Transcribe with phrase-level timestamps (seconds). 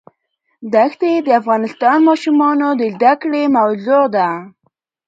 [0.73, 1.61] دښتې د افغان
[2.07, 4.29] ماشومانو د زده کړې موضوع ده.